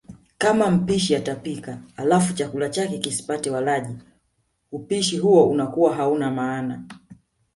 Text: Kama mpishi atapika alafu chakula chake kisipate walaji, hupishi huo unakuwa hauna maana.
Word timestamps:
Kama 0.37 0.71
mpishi 0.71 1.15
atapika 1.15 1.77
alafu 1.97 2.33
chakula 2.33 2.69
chake 2.69 2.97
kisipate 2.97 3.49
walaji, 3.49 3.95
hupishi 4.71 5.17
huo 5.17 5.49
unakuwa 5.49 5.95
hauna 5.95 6.31
maana. 6.31 6.83